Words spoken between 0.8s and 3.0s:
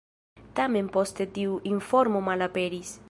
poste tiu informo malaperis.